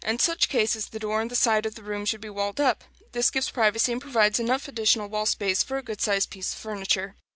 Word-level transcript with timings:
In 0.03 0.17
such 0.17 0.49
cases 0.49 0.87
the 0.87 0.97
door 0.97 1.21
in 1.21 1.27
the 1.27 1.35
side 1.35 1.67
of 1.67 1.75
the 1.75 1.83
room 1.83 2.05
should 2.05 2.21
be 2.21 2.29
walled 2.31 2.59
up: 2.59 2.83
this 3.11 3.29
gives 3.29 3.51
privacy 3.51 3.91
and 3.91 4.01
provides 4.01 4.39
enough 4.39 4.67
additional 4.67 5.09
wall 5.09 5.27
space 5.27 5.61
for 5.61 5.77
a 5.77 5.83
good 5.83 6.01
sized 6.01 6.31
piece 6.31 6.53
of 6.53 6.57
furniture. 6.57 7.15